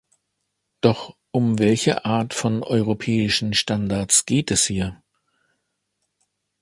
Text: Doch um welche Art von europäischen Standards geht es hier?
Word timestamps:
Doch 0.81 1.15
um 1.29 1.59
welche 1.59 2.05
Art 2.05 2.33
von 2.33 2.63
europäischen 2.63 3.53
Standards 3.53 4.25
geht 4.25 4.49
es 4.49 4.65
hier? 4.65 4.99